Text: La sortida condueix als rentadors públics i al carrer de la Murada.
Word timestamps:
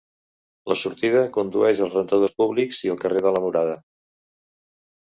La 0.71 0.77
sortida 0.83 1.21
condueix 1.35 1.83
als 1.87 1.99
rentadors 1.99 2.35
públics 2.41 2.83
i 2.89 2.93
al 2.97 3.01
carrer 3.07 3.25
de 3.29 3.37
la 3.39 3.47
Murada. 3.49 3.81